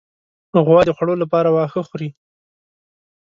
غوا 0.65 0.79
د 0.87 0.91
خوړو 0.95 1.15
لپاره 1.23 1.49
واښه 1.51 1.81
خوري. 1.87 2.09